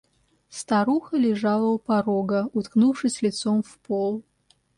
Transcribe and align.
Старуха 0.49 1.15
лежала 1.15 1.67
у 1.67 1.77
порога, 1.77 2.49
уткнувшись 2.53 3.21
лицом 3.21 3.61
в 3.61 3.77
пол. 3.77 4.23